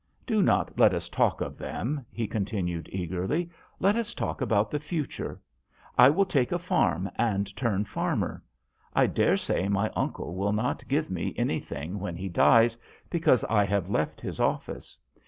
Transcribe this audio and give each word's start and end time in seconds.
Do 0.25 0.41
not 0.41 0.79
let 0.79 0.95
us 0.95 1.07
talk 1.09 1.41
of 1.41 1.59
them," 1.59 2.03
he 2.09 2.25
con 2.27 2.43
tinued, 2.43 2.89
eagerly." 2.91 3.51
Let 3.79 3.95
us 3.95 4.15
talk 4.15 4.41
about 4.41 4.71
the 4.71 4.79
future. 4.79 5.39
I 5.95 6.09
will 6.09 6.25
take 6.25 6.51
a 6.51 6.57
farm 6.57 7.07
and 7.17 7.55
turn 7.55 7.85
farmer. 7.85 8.41
I 8.95 9.05
dare 9.05 9.37
say 9.37 9.67
my 9.67 9.91
uncle 9.95 10.33
will 10.33 10.53
not 10.53 10.87
give 10.87 11.11
me 11.11 11.35
any 11.37 11.59
thing 11.59 11.99
when 11.99 12.15
he 12.15 12.29
dies 12.29 12.79
because 13.11 13.43
I 13.43 13.63
have 13.65 13.91
left 13.91 14.21
his 14.21 14.39
office. 14.39 14.97